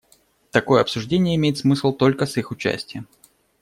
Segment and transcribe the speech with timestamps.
[0.49, 3.07] Такое обсуждение имеет смысл только с их участием.